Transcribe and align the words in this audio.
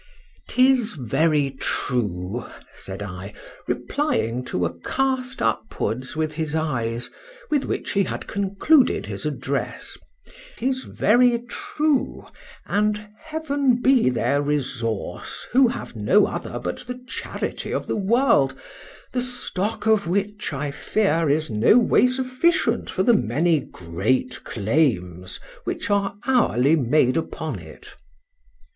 —'TIS 0.47 0.93
very 0.93 1.51
true, 1.59 2.43
said 2.73 3.03
I, 3.03 3.35
replying 3.67 4.43
to 4.45 4.65
a 4.65 4.73
cast 4.79 5.43
upwards 5.43 6.15
with 6.15 6.33
his 6.33 6.55
eyes, 6.55 7.11
with 7.51 7.65
which 7.65 7.91
he 7.91 8.01
had 8.05 8.25
concluded 8.25 9.05
his 9.05 9.27
address;—'tis 9.27 10.85
very 10.85 11.37
true,—and 11.47 13.09
heaven 13.19 13.79
be 13.79 14.09
their 14.09 14.41
resource 14.41 15.47
who 15.51 15.67
have 15.67 15.95
no 15.95 16.25
other 16.25 16.57
but 16.57 16.79
the 16.87 16.99
charity 17.07 17.71
of 17.71 17.85
the 17.85 17.95
world, 17.95 18.57
the 19.11 19.21
stock 19.21 19.85
of 19.85 20.07
which, 20.07 20.51
I 20.51 20.71
fear, 20.71 21.29
is 21.29 21.51
no 21.51 21.77
way 21.77 22.07
sufficient 22.07 22.89
for 22.89 23.03
the 23.03 23.13
many 23.13 23.59
great 23.59 24.43
claims 24.45 25.39
which 25.63 25.91
are 25.91 26.15
hourly 26.25 26.75
made 26.75 27.17
upon 27.17 27.59
it. 27.59 27.93